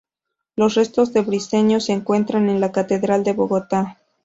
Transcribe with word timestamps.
Los 0.55 0.73
restos 0.73 1.13
de 1.13 1.21
Briceño 1.21 1.79
se 1.79 1.91
encuentran 1.93 2.49
en 2.49 2.59
la 2.59 2.71
catedral 2.71 3.23
de 3.23 3.33
Bogotá. 3.33 3.99